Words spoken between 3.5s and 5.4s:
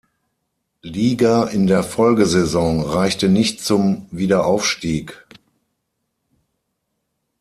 zum Wiederaufstieg.